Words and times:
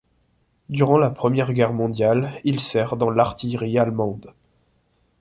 Durant 0.69 0.97
la 0.97 1.11
Première 1.11 1.53
Guerre 1.53 1.73
mondiale, 1.73 2.41
il 2.43 2.59
sert 2.59 2.97
dans 2.97 3.11
l'artillerie 3.11 3.77
allemande. 3.77 4.33